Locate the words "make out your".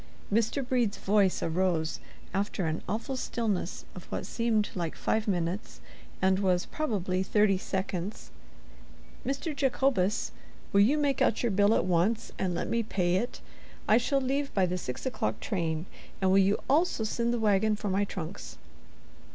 10.97-11.51